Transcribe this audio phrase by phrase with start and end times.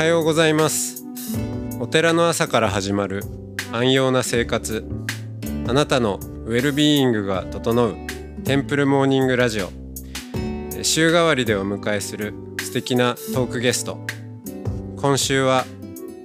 [0.00, 1.04] はようございます。
[1.78, 3.22] お寺の朝から始まる
[3.70, 4.82] 安養な生活。
[5.68, 7.96] あなたのウェルビーイングが整う
[8.42, 9.68] テンプルモーニングラジオ。
[10.82, 13.98] 週替わりでお迎えする素敵なトークゲスト。
[14.96, 15.66] 今週は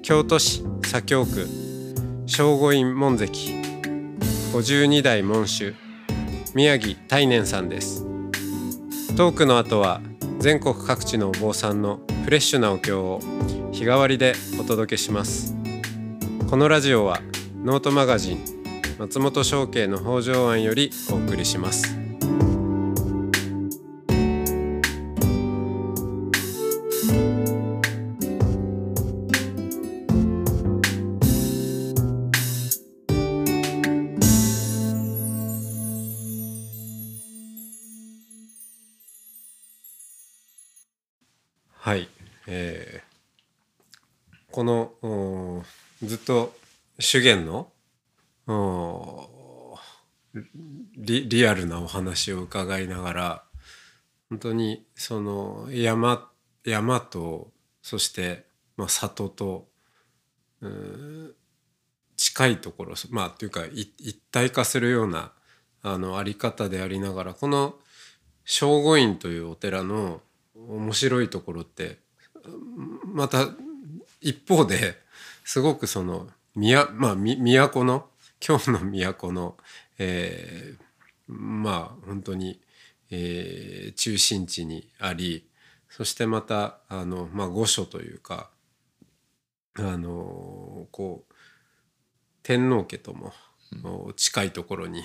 [0.04, 1.46] 京都市左京区
[2.28, 3.26] 正午院門跡
[4.54, 5.76] 52代門主
[6.54, 8.06] 宮城大念さんです。
[9.18, 10.00] トークの後は
[10.40, 13.20] 全国各地のお坊さんのフレッシュなお経を
[13.76, 15.54] 日替わりでお届けします。
[16.50, 17.20] このラジオは
[17.62, 18.40] ノートマガジン
[18.98, 22.05] 松本商家の北条庵よりお送りします。
[44.56, 45.66] この
[46.02, 46.56] ずっと
[46.98, 47.68] 修験の
[50.96, 53.44] リリアルなお話を伺いながら
[54.30, 56.30] 本当にその山
[56.64, 58.46] 山とそして、
[58.78, 59.68] まあ、里と
[62.16, 65.34] 近いところまあというか一体化するような
[65.82, 67.76] あのあり方でありながらこの
[68.46, 70.22] 正午院というお寺の
[70.56, 72.00] 面白いところって
[73.04, 73.50] また
[74.26, 74.96] 一方で
[75.44, 78.08] すごくその宮まあみ都の
[78.40, 79.56] 京の都の、
[80.00, 80.86] えー
[81.28, 82.60] まあ本当に、
[83.12, 85.48] えー中心地にあり
[85.90, 88.50] そしてまたあの、まあ、御所というか
[89.78, 91.34] あのこう
[92.42, 93.32] 天皇家とも
[94.16, 95.04] 近いところに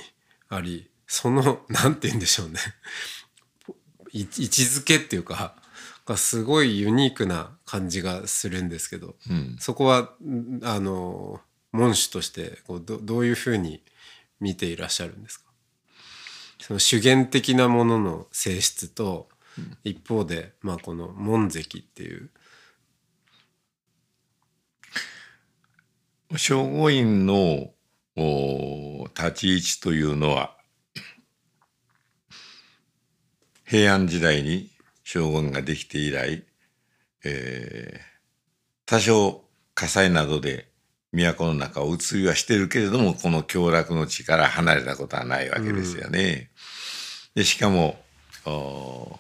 [0.49, 2.59] ありそのなんて言うんでしょうね。
[4.12, 5.61] い位置づけっていうか
[6.10, 11.41] がすごいユニークな感じがするんですけど、うん、そこはんあの
[11.71, 13.82] 門主としてこうどどういうふうに
[14.41, 15.47] 見ていらっしゃるんですか？
[16.59, 19.28] その主言的なものの性質と、
[19.84, 22.31] 一方で、まあ、この門跡っていう。
[26.37, 27.70] 正午院の
[28.16, 30.56] お立ち位置というのは
[33.65, 34.69] 平安時代に
[35.12, 36.44] 正午院ができて以来、
[37.25, 38.10] えー
[38.87, 39.44] 多少
[39.76, 40.66] 火災などで
[41.12, 46.50] 都の中を移りはしてるけれどもこの凶楽の地から離れたことはないわけですよね。
[47.37, 48.03] でしかも
[48.47, 49.16] お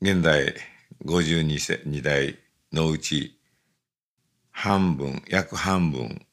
[0.00, 0.54] 現代
[1.04, 2.38] 52世2代
[2.72, 3.36] のうち
[4.52, 6.24] 半分約半分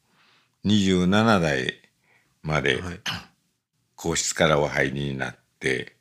[0.65, 1.81] 27代
[2.43, 2.99] まではい
[3.95, 5.95] 皇室からお入りになって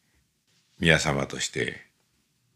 [0.80, 1.82] 宮様として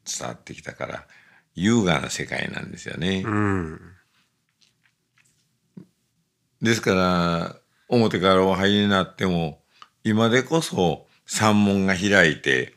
[0.05, 1.07] 伝わってきたから
[1.55, 3.23] 優雅な世界なんですよね。
[3.25, 3.81] うん
[6.63, 7.57] ですから
[7.89, 9.61] 表からお入りになっても
[10.03, 12.73] 今でこそ山門が開いて、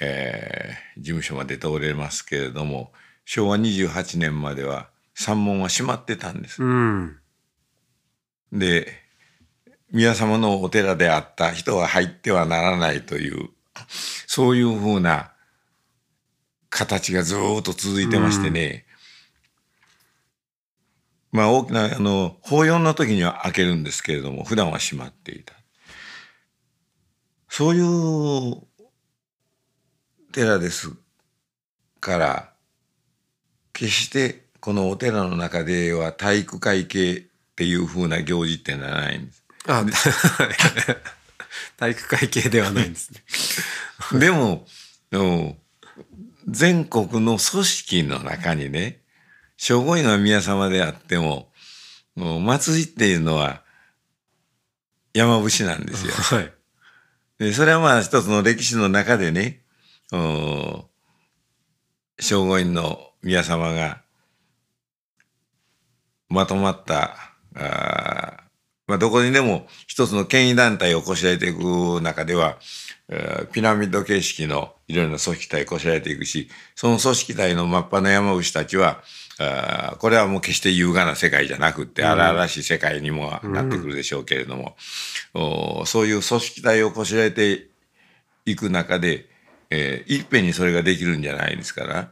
[0.00, 2.92] えー事務所まで通れますけれども
[3.24, 6.60] 昭和28年までは山門は閉まってたんです。
[6.62, 7.16] うん
[8.52, 8.92] で
[9.92, 13.50] 宮様のお寺であった人は入ってはならないという
[14.28, 15.32] そういうふうな
[16.68, 18.84] 形がずーっと続いてましてね、
[21.32, 25.54] まあ大きなあの法要の時には開けるんですけれども普段は閉まっていた。
[27.48, 28.62] そういう
[30.32, 30.92] 寺です
[31.98, 32.52] から
[33.72, 37.22] 決してこのお寺の中では体育会系っ
[37.56, 39.42] ていうふうな行事ってのはないんです。
[39.66, 39.82] あ
[41.78, 43.12] 体育会系ではないんです
[44.12, 44.20] ね。
[44.20, 44.66] でも、
[45.12, 45.56] うん
[46.50, 49.02] 全国の組織の中にね、
[49.58, 51.50] 正午院は宮様であっても、
[52.14, 53.62] もう祭りっていうのは
[55.12, 56.12] 山伏なんですよ。
[56.12, 56.52] はい
[57.38, 59.62] でそれはまあ一つの歴史の中でね、
[60.10, 60.84] うん
[62.18, 64.02] 正午院の宮様が
[66.28, 67.14] まとまった、
[67.54, 68.37] あー
[68.88, 72.56] まあ、どこにでも一つの権威団体をこしらえていく中では、
[73.08, 79.02] えーピラミッド形式のいろいろな組織体をこしらえていくし、その組織体の真っ裸の山伏たちは、
[79.98, 84.76] これはもう決して優雅な世界じゃなくって、荒々しい世界にもなってくるでしょうけれども、
[85.34, 87.68] おそういう組織体をこしらえて
[88.46, 89.28] いく中で、
[89.70, 92.10] えーいっぺんにそれができるんじゃないですから、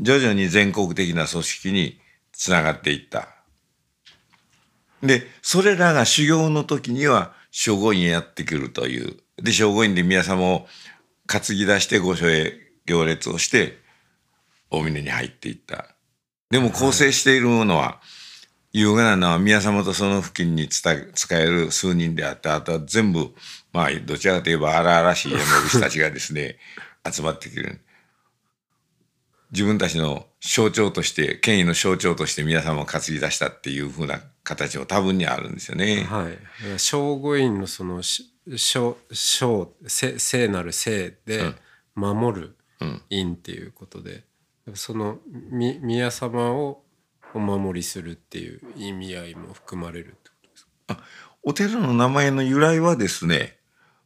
[0.00, 2.00] 徐々に全国的な組織に
[2.32, 3.35] つながっていった。
[5.02, 9.16] で、それらが修行の時には、正午院へやってくるという。
[9.42, 10.66] で、正午院で宮様を
[11.26, 12.52] 担ぎ出して御所へ
[12.86, 13.78] 行列をして、
[14.70, 15.86] 大峰に入っていった。
[16.50, 18.00] でも構成しているものは、
[18.72, 23.34] 優雅なのは宮様とその付近に使える数人であって、あとは全部、
[23.72, 26.58] まあ、どちらかといえば荒々しい山口たちがですね、
[27.10, 27.80] 集まってくる。
[29.52, 36.04] 自分たちの象徴として、権威の象徴として皆様を担ぎ出したっていうふうな形も多分にあるんですよね。
[36.04, 36.38] はい。
[36.78, 38.24] 聖護院のその、聖、
[39.86, 41.54] 聖、聖なる聖で
[41.94, 42.56] 守る
[43.10, 44.24] 院っていうことで、
[44.66, 45.18] うん、その
[45.50, 46.82] 宮様を
[47.34, 50.70] お守りするっていう意味合いも含まれるってことですか？
[50.88, 50.98] あ
[51.42, 53.58] お寺の名前の由来はですね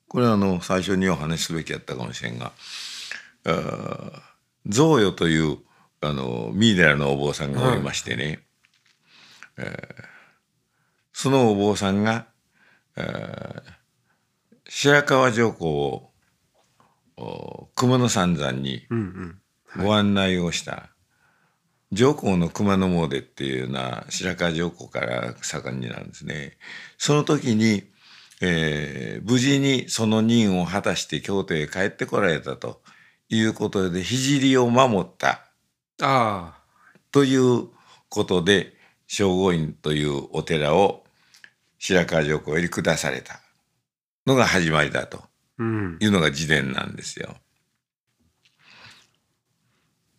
[0.08, 2.52] これはあの最初にお話しすべきやったかもしれんが
[4.66, 5.58] 贈与という
[6.00, 8.38] あのミイデラのお坊さんがおりましてね、はい、
[9.58, 10.04] えー、
[11.12, 12.26] そのお坊さんが、
[12.96, 13.62] えー、
[14.68, 16.10] 白川上皇
[17.16, 18.86] を熊野三山に
[19.76, 20.90] ご案内をした、
[21.92, 26.56] 上皇の熊野詣っていうのは白川上皇から盛んになるんですね。
[26.98, 27.82] その時に、
[28.40, 32.80] えー、無事にその任を果たして京都へ帰ってこられたと
[33.30, 35.46] いうことで聖を守った。
[36.02, 36.58] あ
[37.12, 37.68] という
[38.08, 38.74] ことで
[39.08, 41.04] 聖護院というお寺を
[41.78, 43.40] 白川上皇より下された。
[44.26, 45.30] のが始まりだと。
[45.58, 45.62] い
[46.06, 47.36] うのが自伝なんですよ。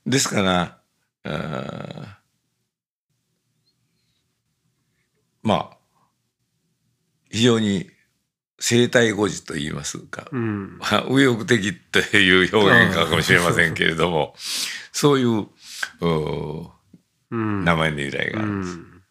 [0.06, 0.81] ですから
[5.42, 5.78] まあ
[7.31, 7.90] 非常に
[8.62, 10.80] 生態語字と言いますか、うん、
[11.10, 14.36] 右翼的という表現かもしれませんけれども、
[14.92, 15.48] そういう
[17.30, 18.74] 名前の由来があるんです。
[18.74, 19.02] うん、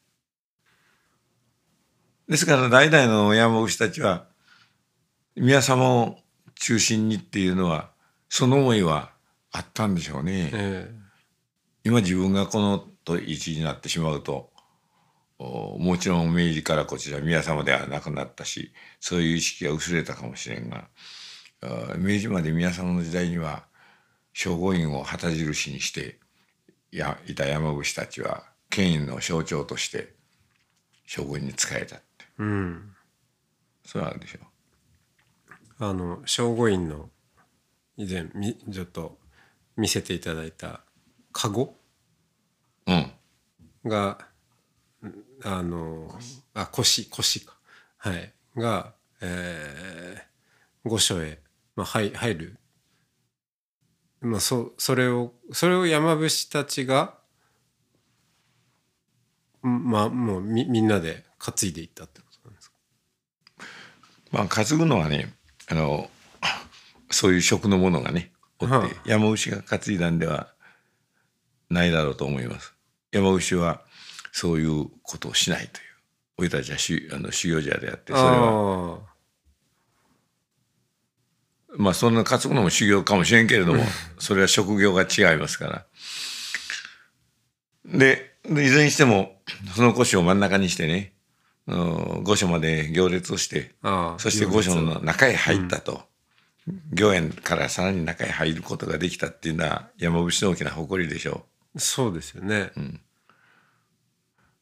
[2.29, 4.26] ですから代々の山伏たちは
[5.35, 6.19] 宮様を
[6.55, 7.91] 中心にっていうのは
[8.29, 9.11] その思いは
[9.50, 10.50] あったんでしょうね。
[10.52, 11.00] えー
[11.85, 14.50] 今自分がこのと一になってしまうと
[15.40, 20.88] もちろん明治からこちら宮様ではなくなったしそういう意識が薄れたかもしれんが
[21.98, 23.64] 明治まで宮様の時代には
[24.34, 26.19] 聖護院を旗印にして
[26.92, 30.14] やいた山伏たちは権威の象徴として
[31.06, 32.92] 将軍に仕えたって、うん、
[33.84, 35.84] そうあるでしょう。
[35.84, 37.08] あの聖護院の
[37.96, 39.19] 以前みちょっと
[39.76, 40.82] 見せていただいた
[41.32, 41.75] カゴ、
[42.87, 43.10] うん、
[43.87, 44.19] が
[45.44, 46.12] あの
[46.54, 47.54] あ腰腰か。
[47.98, 48.32] はい。
[48.56, 51.38] が、えー、御所へ、
[51.76, 52.58] まあ、入入る、
[54.20, 57.14] まあ、そそれをそれを山伏たちが
[59.62, 62.76] まあもうみみんなで担いでいったってことなんですか？
[64.32, 65.32] まあ担ぐのはね
[65.69, 66.10] あの
[67.10, 70.48] そういう食のものがねおって、はあ、山伏が担いだんでは
[71.69, 72.75] ないだろうと思います。
[73.12, 73.82] 山伏は
[74.32, 75.90] そういうことをしないという。
[76.40, 78.99] 俺たちはしあの修行者であってそれは
[81.76, 83.84] まあそんな担ぐのも修行かもしれんけれども
[84.18, 85.87] それは職業が違いますから。
[87.84, 89.40] でいずれにしても
[89.76, 91.12] その腰を真ん中にしてね
[91.66, 93.75] 御所まで行列をして
[94.18, 96.08] そして御所の中へ入ったと。
[96.94, 101.80] 御苑からさらに中へ入ることができたっていうのは山伏の大きな誇りでしょう。
[101.80, 102.70] そうですよね。
[102.76, 103.00] うん、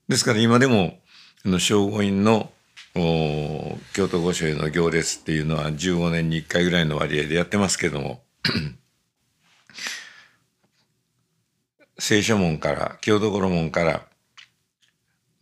[0.08, 0.98] ですから今でも
[1.60, 2.50] 聖護院の
[2.94, 8.22] 京都御所への行列っていうのは15年に1回ぐらいの割合でやってますけども
[11.98, 14.06] 聖書門から京都五門から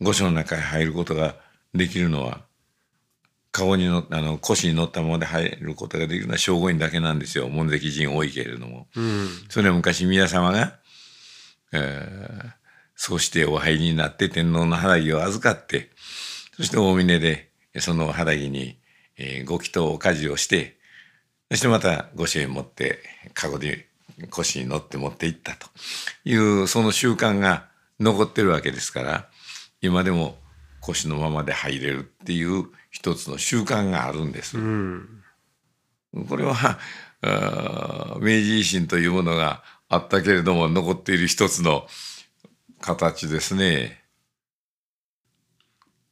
[0.01, 1.35] 御所の中へ入ることが
[1.73, 2.41] できるのは
[3.51, 7.49] 顔にのあの腰に乗ったままで入ることができるのは聖護院だけなんですよ。
[7.49, 10.77] 門跡人多いけれども、うん、それは昔宮様が
[11.71, 12.51] えー、
[12.97, 15.91] そうしてお入りになって天皇の肌着を預かって、
[16.57, 18.79] そして大峰でその肌着に、
[19.17, 20.77] えー、ご祈祷お家事をして、
[21.51, 22.99] そしてまたご支援持って、
[23.35, 23.87] カゴで
[24.31, 25.67] 腰に乗って持っていったと
[26.25, 27.67] いう、その習慣が
[27.99, 29.29] 残ってるわけですから、
[29.79, 30.39] 今でも
[30.81, 34.57] 腰のままで入れるっていう一つの習慣があるんです。
[34.57, 35.21] うん、
[36.27, 36.79] これは
[37.21, 41.87] 明治維新というものがあったけれども残っている一つの
[42.87, 44.01] 形ですね。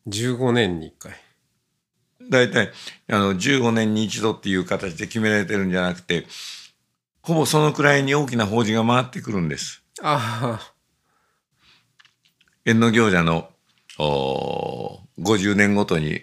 [0.08, 1.14] 15年に1回。
[2.30, 2.72] 大体
[3.08, 6.26] あの15年に一度っていう形で決められてるんじゃなくて
[7.22, 9.84] ほぼそのくらいに大きな法事が回ってくるんです。
[10.02, 10.74] ああ。
[12.66, 13.50] 縁の行者の
[13.98, 16.22] お50年ごとに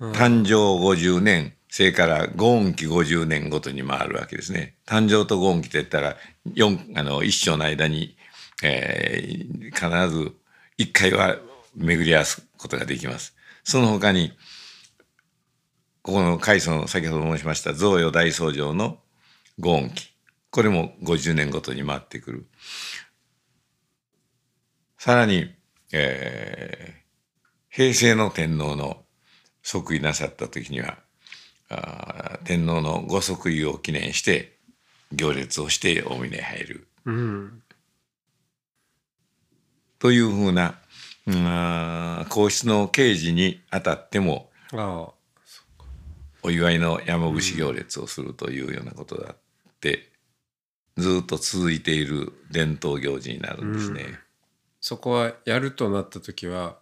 [0.00, 4.74] 誕生50年、それから五音期50年ごとに回るわけですね。
[4.86, 6.16] 誕生と五音期って言ったら、
[6.54, 8.16] 四あの一生の間に
[8.62, 10.32] えー必ず
[10.76, 11.36] 一回は
[11.74, 13.34] 巡り合わすことができます。
[13.64, 14.32] その他に、
[16.02, 18.98] ここの海藻の先ほど申しました贈与大僧正の
[19.58, 20.12] ご恩期。
[20.50, 22.46] これも50年ごとに回ってくる。
[24.98, 25.52] さらに、
[25.92, 27.02] えー
[27.74, 29.02] 平成の天皇の
[29.62, 30.98] 即位なさった時には、
[31.70, 34.58] あ天皇のご即位を記念して
[35.10, 36.88] 行列をして大峰へ入る。
[37.06, 37.62] うん
[40.02, 40.74] というふうな、
[41.28, 44.50] うん皇室の慶事にあたっても
[46.42, 49.36] お祝いの山伏行列をするというようなことがあっ
[49.80, 50.10] て、
[50.96, 54.18] ずっと続いている伝統行事になるんですね。
[54.80, 56.78] そこはやるとなった時は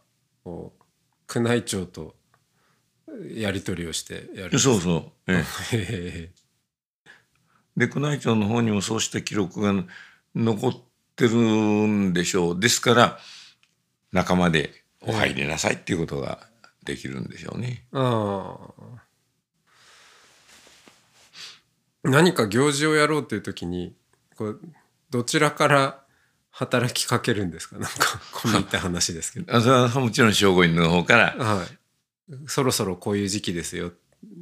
[0.46, 2.14] 宮内庁と
[3.34, 5.02] やり取りをしてやるそうそう。
[5.26, 5.76] ええ。
[5.76, 6.30] へ
[7.76, 9.84] で宮内庁の方にもそうした記録が
[10.34, 10.89] 残って
[11.28, 12.60] るんでしょう。
[12.60, 13.18] ですから
[14.12, 16.40] 仲間でお入りなさいっていうことが
[16.84, 17.84] できるんでしょうね。
[17.84, 19.00] えああ
[22.02, 23.94] 何か行事をやろうっていう時に
[24.36, 24.60] こう
[25.10, 26.00] どちらから
[26.50, 27.76] 働きかけるんですか？
[27.78, 29.54] なんかこういった話ですけど。
[29.54, 31.66] あそれはもちろん聖護院の方からはい。
[32.46, 33.92] そろそろこういう時期ですよ。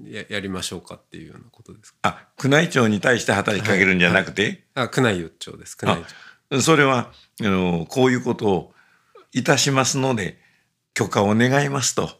[0.04, 1.98] ややりましょうかっていうようなことですか？
[2.02, 5.76] あ宮内庁に対して働きかけるんじゃなくて、あ宮内庁です。
[5.80, 6.08] 宮内庁
[6.60, 8.74] それはあのこういうことを
[9.32, 10.38] いたしますので
[10.94, 12.10] 許可を願いますと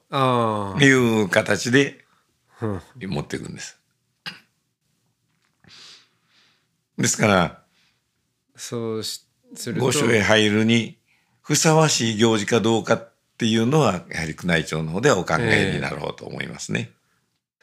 [0.80, 2.04] いう形で
[2.60, 3.10] うん。
[3.10, 3.80] 持っていくんです。
[6.96, 7.62] ですから
[8.56, 9.86] そうしすると。
[9.86, 10.98] 御所へ入るに
[11.40, 16.90] ふさわしい行事かどうかっていうのはやはり宮内庁の方ではお考えになろうと思いますね。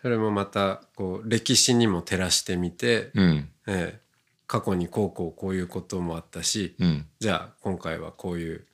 [0.02, 3.50] それもまたこう歴史にも照らしてみて、うん。
[3.68, 4.05] ええ
[4.48, 7.08] 過去にこうこうこういうこともあったし、うん。
[7.20, 8.66] じゃあ今回はこういう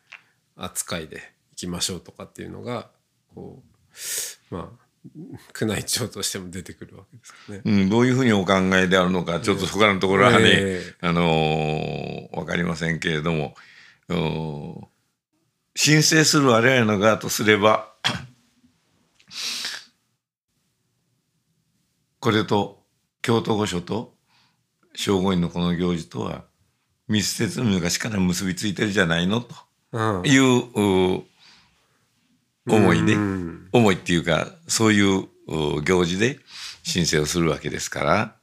[0.55, 1.21] 扱いで
[1.53, 2.89] いきましょうとかっていうのが
[3.33, 3.63] こ
[4.51, 4.81] うまあ
[5.65, 7.61] 宮内庁としても出てくるわけですかね。
[7.65, 10.95] うん、どういうふうにお考えであるのかちょっとそこらのところはね、え。
[11.01, 12.01] あのー
[12.33, 13.55] わかりませんけれども
[14.07, 14.87] うん
[15.75, 17.93] 申請する我々の側とすれば
[22.19, 22.83] これと
[23.21, 24.13] 京都御所と
[24.95, 26.43] 聖護院のこの行事とは
[27.07, 29.55] 密接に昔から結びついてるじゃないのと。
[29.91, 30.23] うん。
[30.25, 31.23] いうう
[32.67, 33.69] 思いで、うん。
[33.71, 36.39] 思いっていうかそういうう行事で
[36.83, 38.35] 申請をするわけですから。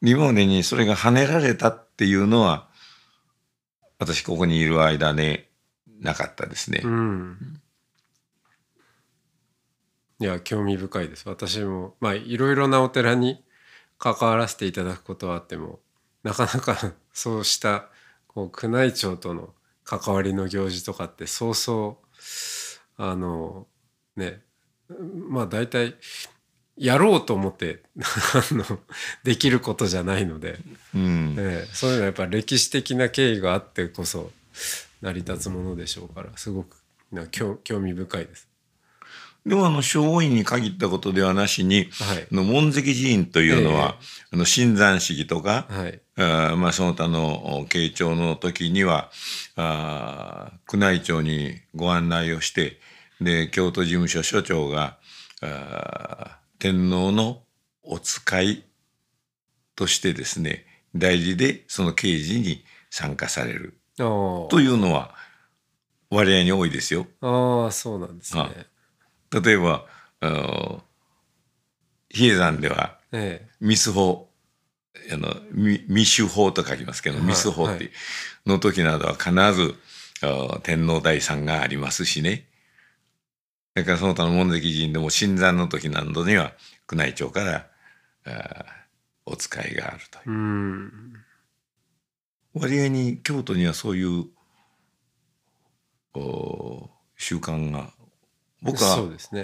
[0.00, 2.68] 今までにそれが跳ねられたっていうのは
[3.98, 5.48] 私ここにいる間ね
[6.00, 6.82] なかったですね。
[6.84, 7.60] うん。
[10.20, 11.28] いや興味深いです。
[11.28, 13.42] 私もまあいろいろなお寺に
[13.98, 15.80] 関わらせていただくことはあっても
[16.22, 17.88] なかなか そうした
[18.26, 23.66] こう宮内庁との関わりの行事とかってそうそうあの
[24.16, 24.42] ね
[25.28, 25.96] まあ大体
[26.76, 28.80] やろうと思って あの
[29.24, 30.60] できることじゃないので、
[30.94, 34.30] うんええそういうのはやっぱ歴史的な経緯があってこそ
[35.00, 36.76] 成り立つものでしょうからすごく
[37.64, 38.47] 興味深いです。
[39.46, 42.26] でもあの聖護院に限ったことではなしに、はい。
[42.30, 43.96] あの門跡寺院というのは、
[44.30, 46.00] あの新山式とか、はい。
[46.16, 49.10] あーまあ、その他の慶長の時には
[49.56, 52.80] あー宮内庁にご案内をして
[53.20, 54.98] で京都事務所所長が
[55.40, 57.42] あー天皇の
[57.84, 58.64] お使い
[59.76, 60.66] としてですね
[60.96, 63.78] 大事でその慶事に参加される。
[64.00, 64.46] あー。
[64.48, 65.14] というのは
[66.10, 67.06] 割合に多いですよ。
[67.20, 68.42] あーそうなんですね。
[69.30, 69.84] 例えば
[72.08, 74.28] 比叡山ではえミス法
[75.10, 77.90] あのみ密酒法と書きますけど、はいミス法って
[78.46, 79.74] の時などは必ず
[80.22, 82.46] あ天皇大祭がありますしね。
[83.74, 86.52] それからその他の門跡寺でも新山の時などには
[86.90, 87.66] 宮内庁から
[88.26, 88.66] あ
[89.24, 90.90] お使いがあるといえう
[92.54, 94.26] 割合に京都にはそういう
[96.14, 97.92] お習慣が
[98.62, 98.98] 僕は。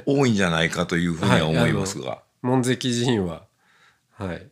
[0.06, 3.44] 多いんじゃないかというふうには思いますが、門跡寺院は
[4.12, 4.46] はい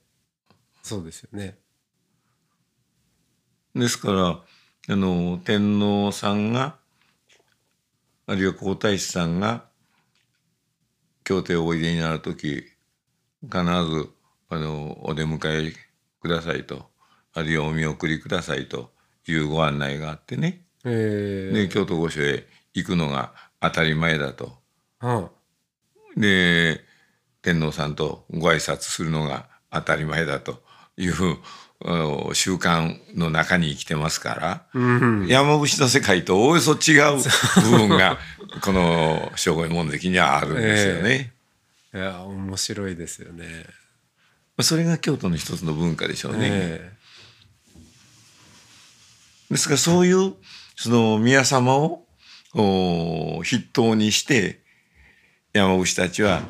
[0.82, 1.56] そうですよね。
[3.74, 4.40] ですから
[4.88, 6.76] あの天皇さんが
[8.26, 9.64] あるいは皇太子さんが
[11.24, 12.64] 京都へおいでになる時
[13.42, 14.10] 必ず
[14.48, 15.72] あのお出迎え
[16.20, 16.86] くださいと
[17.32, 18.90] あるいはお見送りくださいと
[19.26, 24.52] いうご案内があってねええで京都御所へ行くのが当たり前だと
[24.98, 25.30] は
[26.16, 26.80] で
[27.40, 30.62] 天皇さんとご挨拶するのが当たり前だと
[30.96, 31.14] いう
[32.34, 37.18] 習慣の中に生きてますから、うん山伏の世界とおおよそ違う
[37.62, 38.18] 部分が
[38.62, 41.32] この聖護院門跡にはあるんですよね。
[41.94, 43.66] いや面白いですよね。
[44.60, 46.48] それが京都の一つの文化でしょうね。
[46.50, 46.92] え
[49.50, 50.34] ですからそういう
[50.76, 52.06] その宮様をお
[52.54, 54.62] 筆頭にして
[55.52, 56.42] 山伏たちは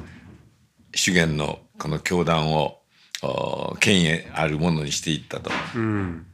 [0.94, 2.82] 修験のこの教団を
[3.23, 5.50] お権威あるものにしていったと。
[5.50, 6.26] えうん。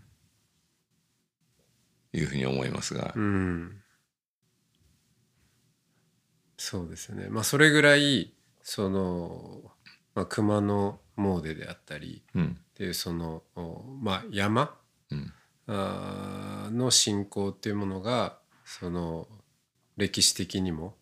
[2.15, 3.13] いうふうに思いますが。
[3.15, 3.21] う。
[3.21, 3.83] ん。
[6.57, 7.29] そうですよね。
[7.29, 8.33] まあそれぐらい
[8.63, 9.63] その、
[10.15, 12.59] まあ、熊野詣であったりうん。
[12.59, 14.75] っていうそのおまあ山、
[15.11, 15.33] うん。
[15.67, 19.29] あーの信仰っていうものがその
[19.99, 20.95] 歴史的にも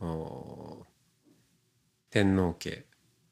[0.00, 0.84] お
[2.10, 2.84] 天皇家、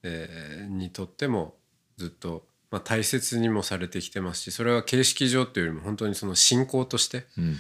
[0.03, 1.55] えーにとっても
[1.99, 7.57] ずっと、まあ、大切にもされてきてますしそれは形式上というよりも本当にその信仰としてうん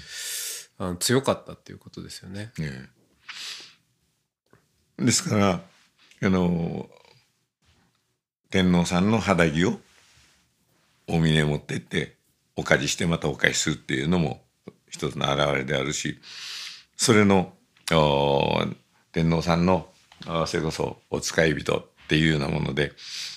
[0.79, 2.51] あの強かったっていうことですよね。
[2.59, 2.89] え
[4.99, 5.61] えですから
[6.23, 6.89] あの
[8.51, 9.79] 天皇さんの肌着を
[11.09, 12.17] お峰へ持ってって
[12.57, 14.43] お借りしてまたお返しするっていうのも
[14.89, 16.19] 一つの表れであるし
[17.03, 17.53] それの
[17.91, 18.63] お
[19.11, 19.89] 天皇さんの
[20.25, 22.93] あそれこそお使い人っていうようなもので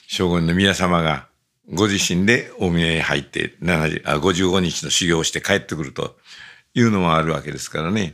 [0.06, 1.28] 将軍の宮様が
[1.74, 6.16] ご自身でお峰へ入って70あ55日の修行をして帰ってくると
[6.76, 8.14] いうのもあるわけですからね。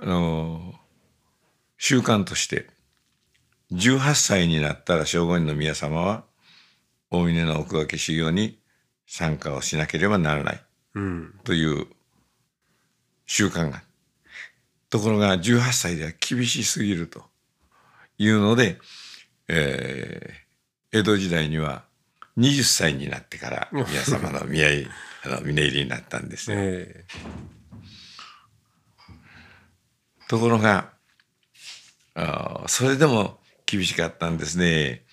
[0.00, 0.74] あの
[1.78, 2.66] 習慣として
[3.70, 6.24] 18歳になったら将軍の宮様は
[7.12, 8.58] 大峰の奥掛け修行に
[9.06, 10.60] 参加をしなければならない
[10.94, 11.86] うんという
[13.26, 13.82] 習慣が
[14.88, 17.24] ところが18歳では厳しすぎると
[18.18, 18.78] いうので、
[19.48, 20.46] えー
[20.92, 21.84] 江戸時代には
[22.38, 24.88] 20歳になってから宮様の宮入
[25.24, 26.56] あの峰入りになったんですよ。
[26.58, 27.04] え
[30.28, 30.92] ところが、
[32.14, 35.04] あーそれでも厳しかったんですね。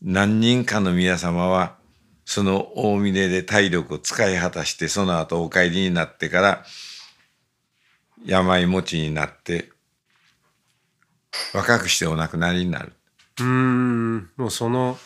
[0.00, 1.76] 何人かの宮様は、
[2.24, 6.64] その大峰で体力を使い果たして、その後お帰りになってから、
[8.24, 9.70] 病持ちになって、
[11.54, 12.92] 若くしてお亡くなりになる。
[13.40, 14.98] えうーんもうその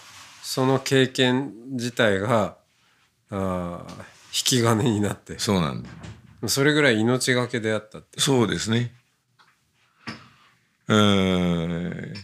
[0.42, 2.56] その経験自体が
[3.30, 3.90] あー
[4.34, 5.88] 引き金になってそうなんで
[6.48, 6.54] す。
[6.54, 8.92] それぐらい命がけであったってそうですね。
[10.88, 12.14] えー、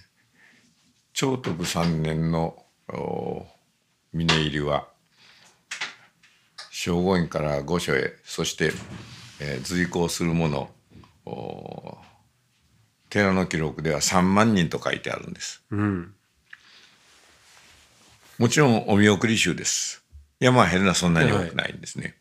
[1.12, 3.46] 長徳三年のお
[4.12, 4.88] 峰入りは
[6.72, 8.72] 聖護院から御所へそして、
[9.40, 10.70] えー随行する者お
[13.10, 15.62] 寺の記録では3万人と書いてあるんです。
[15.70, 16.14] うん
[18.38, 20.04] もちろんお見送り衆です。
[20.38, 22.14] 山へ入るのはそんなに多くないんですね。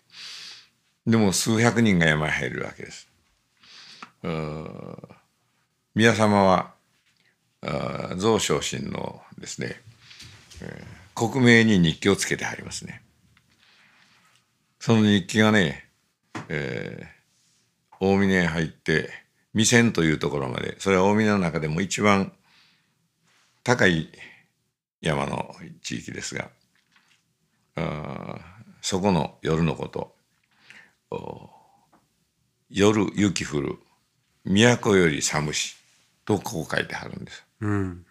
[1.06, 3.08] でも数百人が山へ入るわけです。
[5.94, 6.74] 宮様は
[8.18, 9.80] 増昇進のですね、
[10.62, 13.02] えー国名に日記をつけてありますね。
[14.80, 15.90] その日記がね、
[16.50, 17.17] えー
[18.00, 19.10] 大峰へ入って
[19.54, 22.32] 未線というところまでそれは大峰の中でも一番
[23.64, 24.10] 高い
[25.02, 26.50] 山の地域ですが
[27.76, 28.40] あー
[28.82, 30.16] そこの夜のこと
[31.12, 31.50] お
[32.70, 33.78] 夜雪降る
[34.46, 35.76] 都より寒し
[36.26, 37.46] とこう書いてあるんです。
[37.62, 38.06] うん。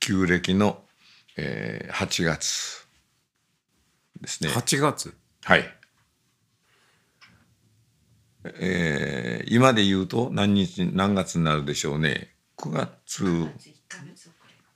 [0.00, 0.82] 旧暦の、
[1.36, 2.86] えー8月
[4.20, 4.50] ですね。
[4.50, 5.14] 8月？
[5.44, 5.64] はい。
[8.44, 9.11] えー
[9.52, 12.30] 今で言うと何日何月になるでしょうね。
[12.56, 13.22] 9月。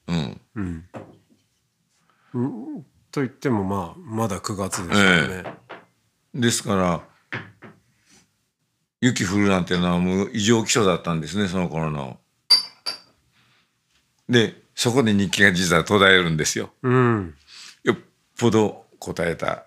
[0.07, 0.41] うん。
[0.55, 0.85] うん。
[3.11, 5.45] と言ってもまあまだ9月ですよね、
[6.35, 7.03] ですから
[9.01, 12.21] 雪降るなんていうのはもう異常気象だったんですねその頃の。
[14.29, 16.75] でそこで日記が実は途絶えるんですよ。
[16.83, 17.35] うん。
[17.83, 17.97] よっ
[18.39, 19.65] ぽど答えた。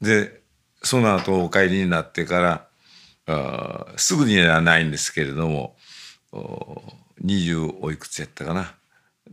[0.00, 0.40] で
[0.82, 2.71] その後お帰りになってから
[3.96, 5.76] すぐにはないんですけれども
[6.32, 6.82] お
[7.24, 8.74] 20おいくつやったかな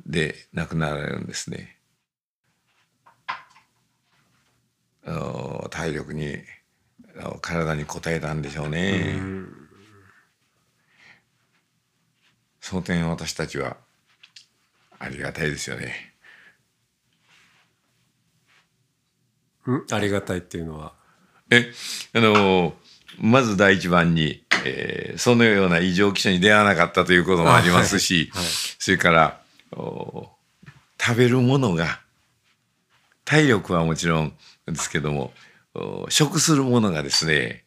[0.06, 1.78] で亡くなられるんですね。
[5.69, 6.38] 体力に
[7.41, 9.19] 体に応えたんでしょうね。
[12.62, 13.78] その点私たちは
[14.99, 16.13] ありがたいですよね。
[19.65, 20.93] うんありがたいっていうのは
[21.49, 21.71] え
[22.13, 22.73] あの
[23.17, 28.43] まず第一番に、えーそのような異常気象に出会わなかったということもありますし、はい。
[28.43, 28.52] はい。
[28.78, 29.41] それから
[29.74, 30.30] お
[31.00, 32.00] 食べるものが
[33.26, 34.34] 体力はもちろん
[34.65, 35.34] ですけども
[36.10, 37.63] 食するものがですね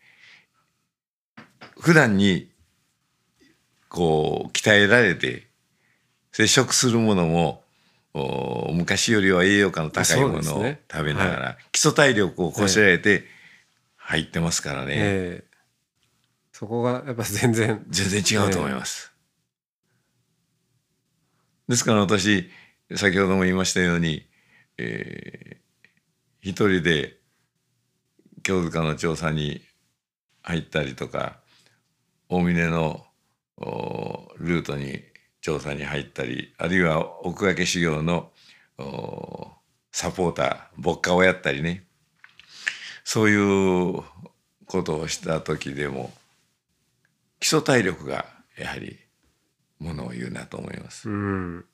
[1.79, 2.49] 普段に
[3.89, 5.47] こう鍛えられて
[6.33, 7.63] 接触するものも
[8.73, 10.43] 昔よりは栄養価の高いものを
[10.91, 13.25] 食べながら、ねはい、基礎体力をこしらえて
[14.13, 17.83] 入ってますからね、えー、そこがやっぱ全然。
[17.89, 19.11] 全然違うと思います、
[21.67, 22.51] えー、ですから私
[22.95, 24.27] 先ほども言いましたように、
[24.77, 27.21] えー、一人で
[28.43, 29.63] 京塚の調査に
[30.43, 31.39] 入ったりとか
[32.29, 33.07] 大峰の
[34.37, 35.01] ルートに
[35.41, 38.31] 調査に入ったりあるいは奥掛け修行の
[39.91, 41.87] サポーター牧歌をやったりね
[43.05, 44.03] そういう
[44.67, 46.13] ことをした時でも
[47.41, 48.99] 基礎体力がやはり
[49.79, 51.11] ものを言うなと思います。
[51.11, 51.65] うん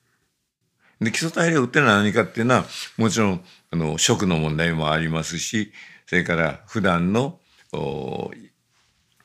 [1.01, 2.65] で基礎体力ってのは何かっていうのは
[2.97, 5.71] もちろんあの食の問題もありますし
[6.07, 7.39] それから普段の
[7.71, 8.31] 生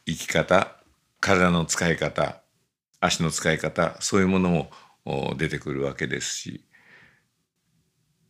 [0.06, 0.76] き方
[1.20, 2.42] 体の使い方
[3.00, 4.68] 足の使い方そういうもの
[5.04, 6.64] も出てくるわけですし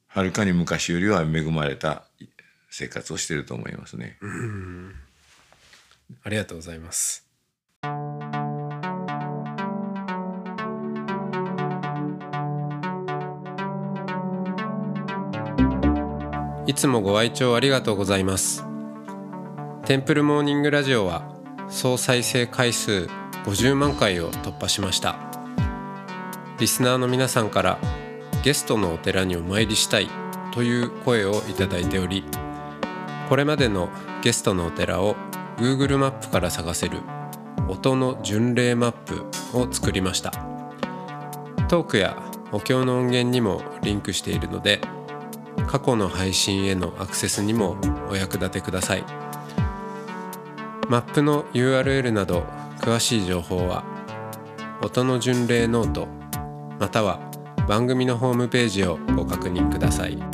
[0.06, 2.04] はるかに昔よりは恵まれた
[2.76, 4.18] 生活をしていると思いますね。
[6.24, 7.24] ありがとうございます。
[16.66, 18.64] いつもご愛聴ありがとうございます。
[19.86, 21.32] テンプルモーニングラジオは
[21.68, 23.06] 総再生回数
[23.44, 25.16] 50万回を突破しました
[26.58, 27.78] リスナーの皆さんから
[28.42, 30.08] ゲストのお寺にお参りしたい
[30.54, 32.24] という声をいただいており
[33.28, 33.88] これまでの
[34.22, 35.16] ゲストのお寺を
[35.56, 36.98] Google マップから探せる
[37.68, 39.24] 音の巡礼マップ
[39.56, 40.32] を作りました。
[41.68, 42.16] トークや
[42.52, 44.80] お経の音源にもリンクしているので
[45.66, 47.76] 過去の配信へのアクセスにも
[48.10, 49.04] お役立てください。
[50.88, 52.44] マップの URL など
[52.80, 53.84] 詳しい情報は
[54.82, 56.06] 音の巡礼ノート
[56.78, 57.18] または
[57.66, 60.33] 番組のホームページをご確認ください。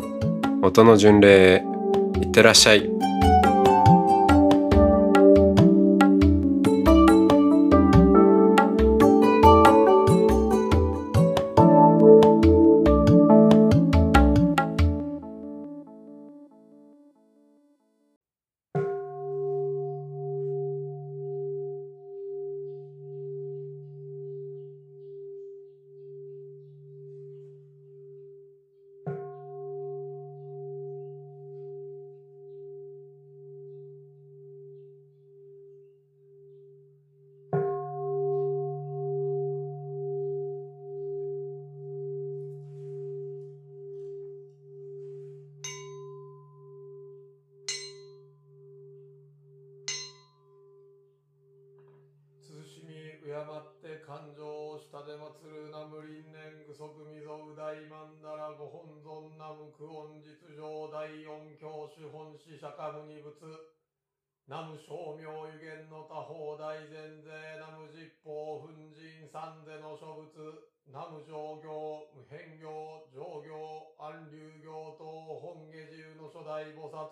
[0.63, 1.63] 音の巡礼へ
[2.21, 3.00] いってらっしゃい。
[57.91, 63.35] ぞう大曼荼羅ご本尊ナムクオン実上大音教主本師釈迦無二仏。
[64.47, 67.59] ナム称名有限の他方大前税。
[67.59, 70.39] ナム実法粉人三世の諸仏。
[70.87, 73.51] ナム上行無変行上行
[73.99, 75.03] 安流行等
[75.43, 77.11] 本下寺の初代菩薩。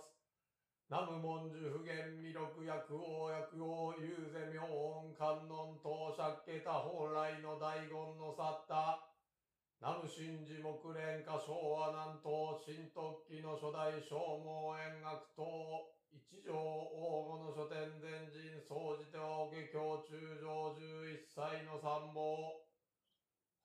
[0.88, 9.09] 南無文殊普賢弥勒薬王薬王遊世明音観音当釈家他本来の大言の去った
[9.80, 15.40] 南無真珠木蓮華昭和南東新特記の初代消耗円楽等
[16.12, 22.60] 一条王後の書店前人総じてはお下教中上十一歳の参謀。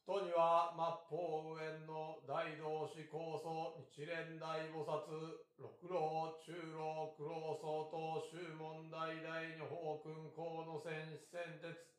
[0.07, 0.71] とには
[1.11, 5.11] 末法右縁の大同志高祖日蓮大菩薩。
[5.59, 11.94] 六老中老九老総統宗門大大女法君公の戦士戦鉄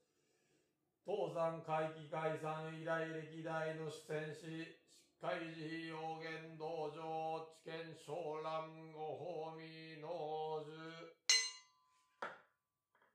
[1.06, 4.74] 東山会議解散以来歴代の主戦士
[5.06, 10.74] 執海寺要言道場知見昇蘭ご褒美農樹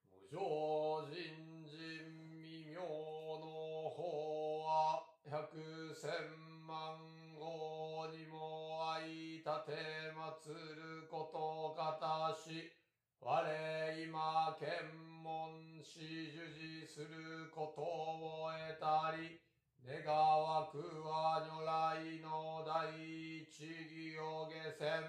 [0.06, 5.58] 無常人人未明の法は百
[5.90, 6.14] 千
[6.70, 6.94] 万
[7.34, 12.70] 号にも愛立て祀ることかたし
[13.22, 13.44] 我
[14.00, 14.88] 今検
[15.22, 19.36] 問し従事することを得たり
[19.84, 25.04] 願わくは如来の第一義を下船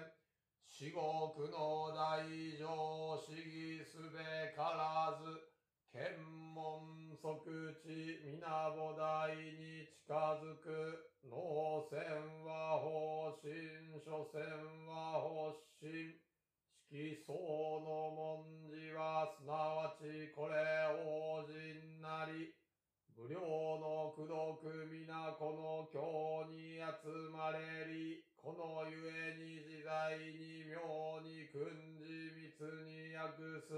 [0.68, 1.00] 至極
[1.48, 2.28] の大
[2.60, 5.48] 乗思議すべからず
[5.88, 7.48] 検問即
[7.80, 8.44] 地皆
[8.76, 11.12] 菩提に近づく。
[11.30, 12.00] 脳線
[12.44, 14.42] は方針所線
[14.88, 16.31] は発信
[16.92, 20.60] 色相の文字はすなわちこれ
[20.92, 22.52] 王人なり
[23.16, 25.96] 無料の功徳皆この経
[26.52, 31.64] に集まれりこのゆえに自在に妙に訓
[31.96, 33.72] 示密に訳す。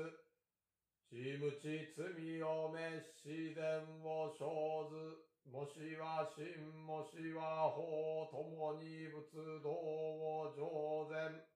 [1.06, 4.42] ちむち罪を滅自然を生
[4.90, 6.50] ずもしは真
[6.82, 11.53] もしは法ともに仏道を上善。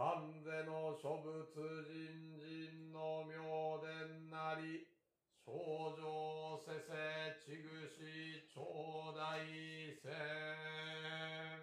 [0.00, 1.52] 三世の諸仏
[1.84, 4.88] 人人の妙伝なり
[5.44, 11.59] 少女せせちぐし頂戴せ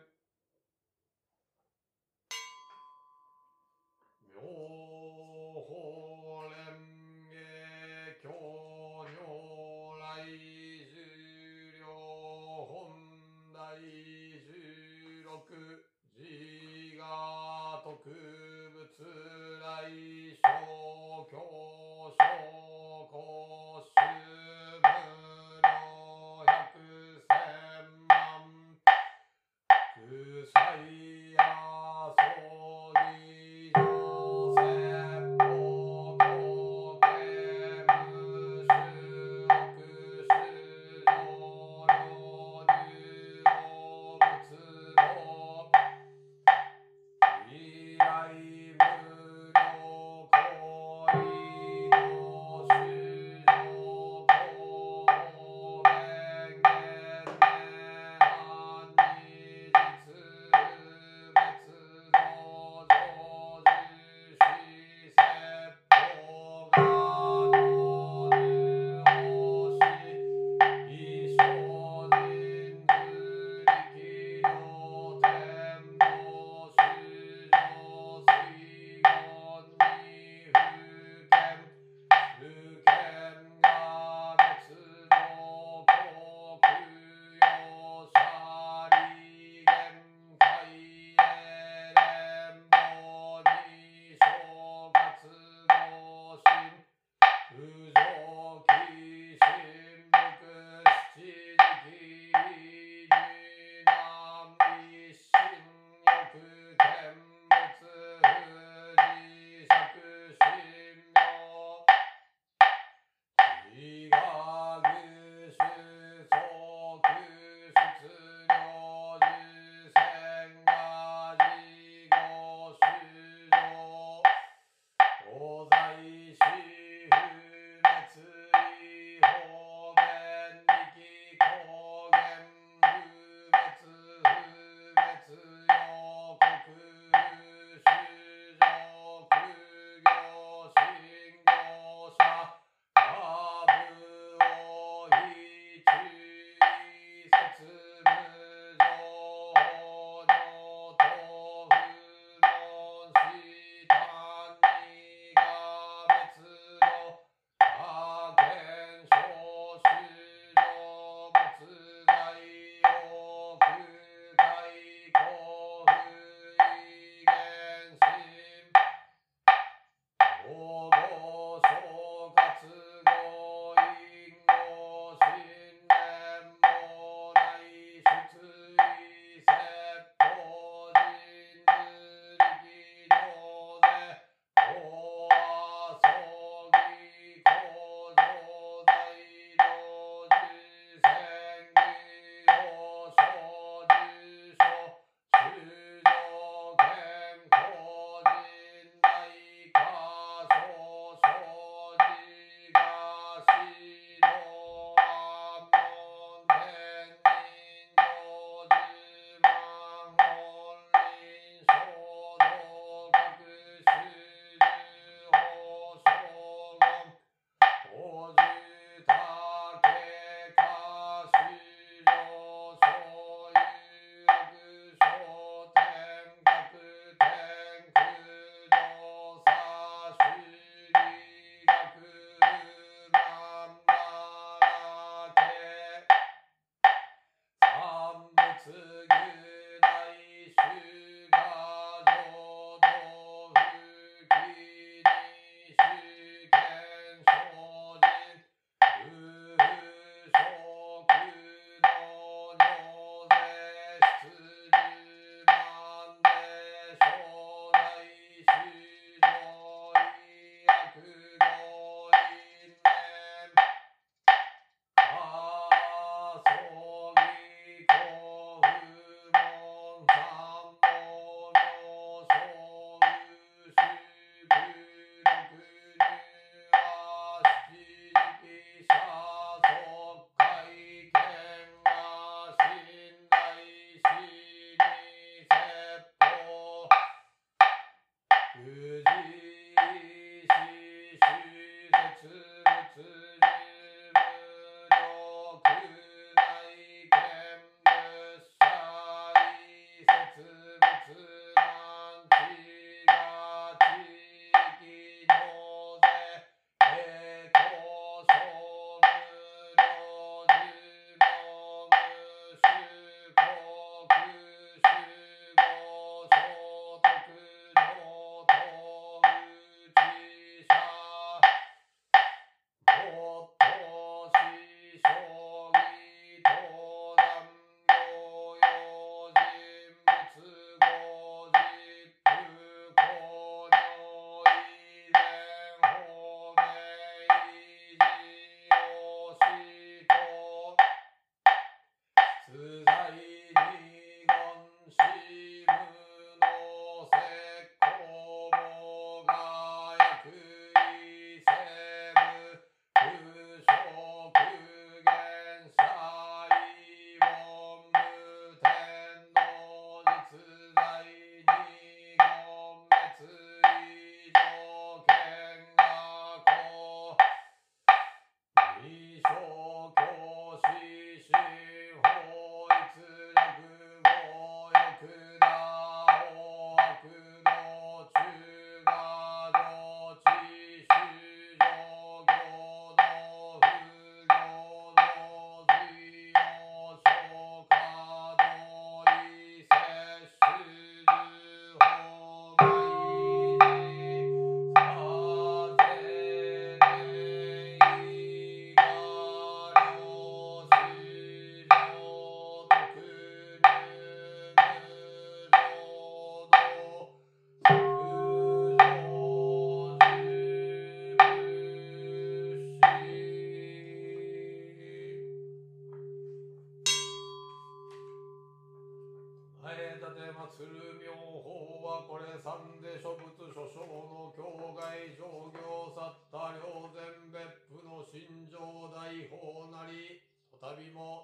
[420.58, 428.58] する妙法はこれ三で諸仏諸将の境外上行去った両前別府の心情
[428.90, 430.18] 大法なり
[430.50, 431.17] とたびも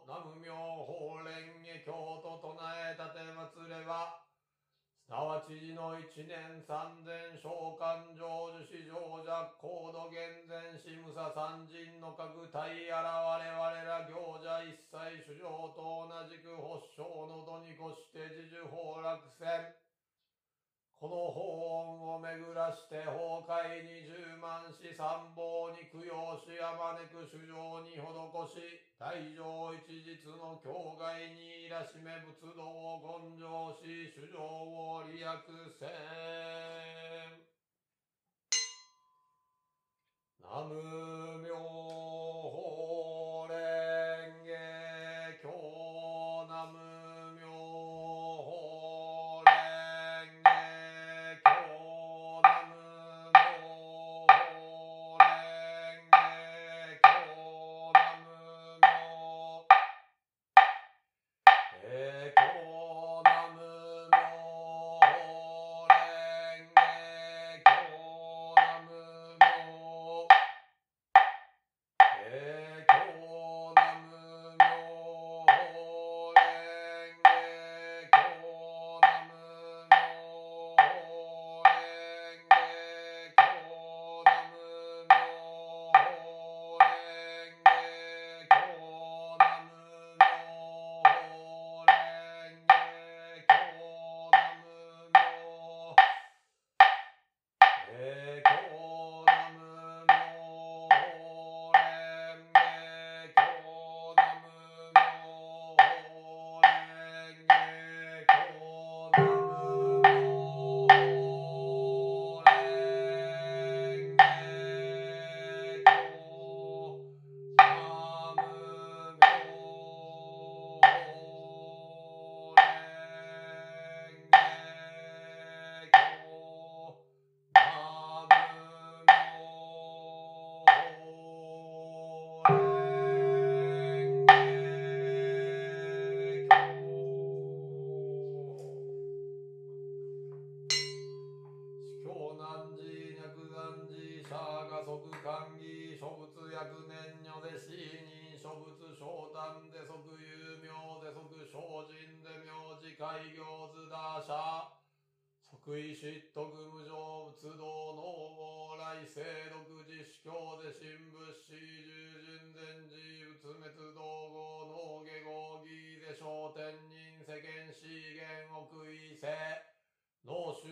[5.44, 8.24] 八時の一年三千召喚成
[8.56, 8.96] 就史上
[9.28, 13.04] 弱高度厳然し無さ三人の各体現
[13.44, 19.83] れ我ら行者一切主上と同じく発祥の度に越して自樹崩落戦
[21.04, 28.08] この法音を巡らして崩壊に充満し参謀に供養しあまねく主上に施
[28.48, 33.44] し大乗一日の境外にいらしめ仏道を根性
[33.84, 35.28] し主上を利益
[35.76, 37.44] せん。
[40.40, 41.73] 南無妙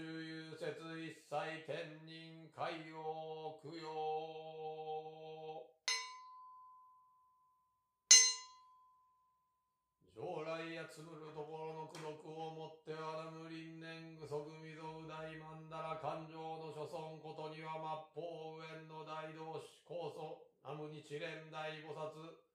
[0.01, 1.77] 脳周遊説一切天
[2.07, 2.97] 人海洋
[3.61, 3.85] 供養。
[10.15, 17.77] 将来やつむるところの功徳をもってあらむ輪年具足みぞう大曼荼羅感情の所存ことには
[18.13, 22.50] 末法無縁の大同志高祖南無日蓮大菩薩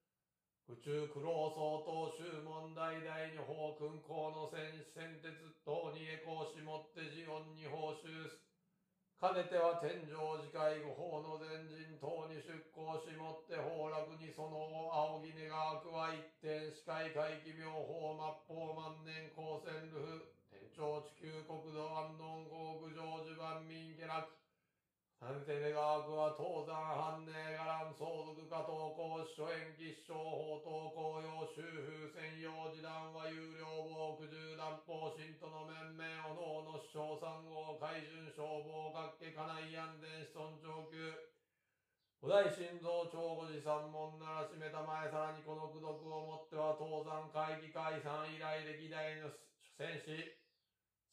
[0.67, 5.31] 宇宙苦労相当宗問題大に法君公の戦士戦鉄
[5.63, 8.43] 等に栄光しもって寺音に報酬す。
[9.23, 24.46] かねては天上次回後法の前人等に出向しもって崩落にその仰ぎ願わくは一点視界回帰妙法末法万年光線ルフ天長地球国土安穏国郡上地万民下落。
[25.17, 26.77] 三世願わくは東山
[27.17, 28.05] 藩寧伽藍相
[28.37, 41.01] 続家等公諸延吉祥法等公用修風専用時段は有料防苦十段法信徒の面々おのおの師匠三号海巡消防各家家内安全子孫長久
[42.21, 49.33] 五代心臓長五寺三門ならしめた前さらにこの功徳をもっては東山会議解散以来歴代の
[49.81, 50.46] 戦士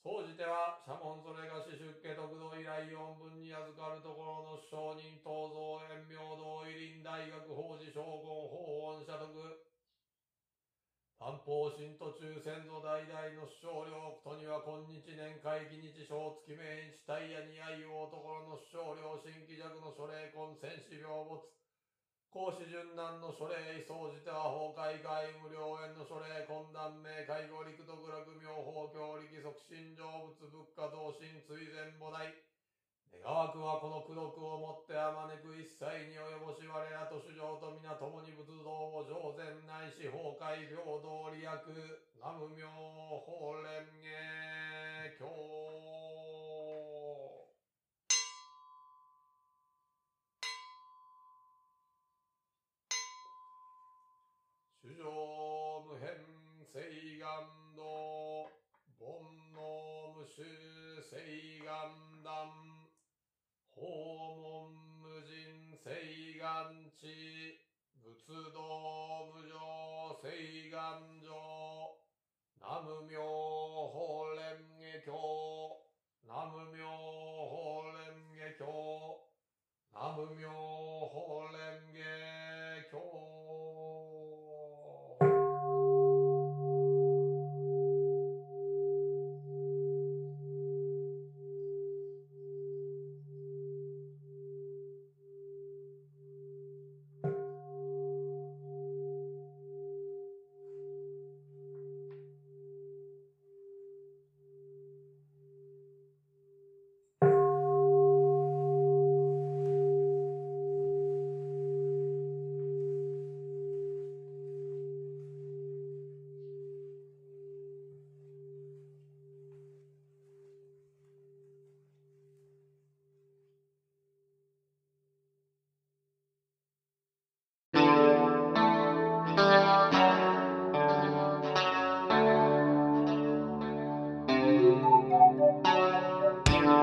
[0.03, 9.31] 総じては、社門それが死出家徳道以来四分に預かるところの商人、東蔵園明道、医林大学、法事将軍、法恩社徳。
[11.23, 21.39] 担保神途中先祖代々の師匠領とには今日年会期日小月命日タイヤに愛をところの師匠領新規弱の諸霊根戦士病没
[22.33, 30.01] 孔子順南の諸霊総じては崩壊外無良縁の諸霊懇談名介護陸徳楽妙法教力促進成
[30.33, 32.25] 仏仏家同心追善母大
[33.21, 41.05] 願わくはこの功徳をもってあまねく一切に及ぼし我らと主上と皆共に仏道を上善ないし崩壊平等
[41.37, 41.53] 利益。
[42.17, 42.65] 南無妙
[43.29, 45.82] 法蓮華経。
[61.13, 61.19] 誓
[61.63, 61.69] 願
[62.23, 62.49] 断
[63.69, 63.85] 訪
[64.33, 67.59] 問無人誓願地
[68.01, 68.57] 仏道
[69.29, 69.53] 無常
[70.23, 70.73] 誓願
[71.21, 71.29] 上
[72.59, 73.21] 南無妙
[73.93, 75.13] 法蓮華経
[76.25, 76.81] 南無妙
[77.45, 77.53] 法
[77.93, 78.01] 蓮
[78.33, 78.65] 華経
[79.93, 80.49] 南無妙
[81.13, 81.99] 法蓮華
[82.89, 83.42] 経